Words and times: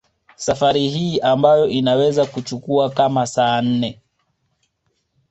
Safari 0.35 0.89
hii 0.89 1.19
ambayo 1.19 1.67
inaweza 1.67 2.25
kuchukua 2.25 2.89
kama 2.89 3.27
saa 3.27 3.61
nne 3.61 3.99